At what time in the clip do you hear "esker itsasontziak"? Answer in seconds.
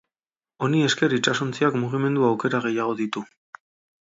0.85-1.77